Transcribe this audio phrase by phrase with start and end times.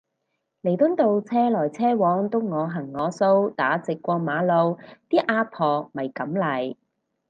[0.63, 6.75] 彌敦道車來車往都我行我素打直過馬路啲阿婆咪噉嚟